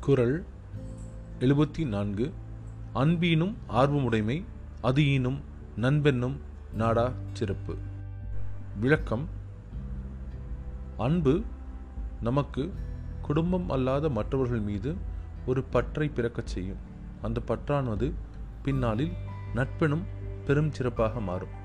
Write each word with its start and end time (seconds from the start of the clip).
குரல் 0.00 0.44
எழுபத்தி 1.38 1.88
நான்கு. 1.88 2.32
அன்பீனும் 2.94 3.54
ஆர்வமுடைமை 3.68 4.44
அது 4.80 5.06
ஈனும் 5.06 5.40
நண்பென்னும் 5.76 6.40
நாடா 6.72 7.12
சிறப்பு. 7.32 7.76
விளக்கம் 8.80 9.28
அன்பு 10.96 11.42
நமக்கு 12.20 12.72
குடும்பம் 13.22 13.70
அல்லாத 13.70 14.08
மற்றவர்கள் 14.08 14.60
மீது 14.60 14.94
ஒரு 15.46 15.62
பற்றை 15.62 16.08
பிறக்கச் 16.08 16.46
செய்யும். 16.46 16.78
அந்த 17.22 17.40
பற்றானது 17.46 18.12
பின்னாளில் 18.62 19.12
நட்பெனும் 19.54 20.02
பெரும் 20.46 20.72
சிறப்பாக 20.72 21.20
மாறும். 21.20 21.60